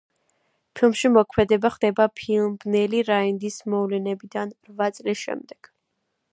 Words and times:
ფილმში 0.79 1.11
მოქმედება 1.17 1.71
ხდება 1.75 2.07
ფილმ 2.21 2.57
„ბნელი 2.65 3.03
რაინდის“ 3.11 3.61
მოვლენებიდან 3.75 4.57
რვა 4.71 4.89
წლის 4.97 5.25
შემდეგ. 5.29 5.75